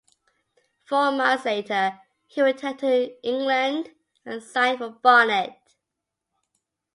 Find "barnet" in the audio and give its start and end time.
4.89-5.59